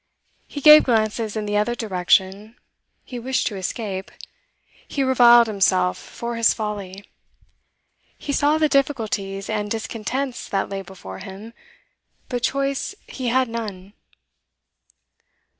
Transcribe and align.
He 0.47 0.61
gave 0.61 0.85
glances 0.85 1.35
in 1.35 1.45
the 1.45 1.57
other 1.57 1.75
direction; 1.75 2.55
he 3.05 3.19
wished 3.19 3.45
to 3.45 3.55
escape; 3.55 4.09
he 4.87 5.03
reviled 5.03 5.45
himself 5.45 5.95
for 5.95 6.37
his 6.37 6.55
folly; 6.55 7.05
he 8.17 8.33
saw 8.33 8.57
the 8.57 8.67
difficulties 8.67 9.47
and 9.47 9.69
discontents 9.69 10.49
that 10.49 10.69
lay 10.69 10.81
before 10.81 11.19
him; 11.19 11.53
but 12.29 12.41
choice 12.41 12.95
he 13.05 13.27
had 13.27 13.47
none. 13.47 13.93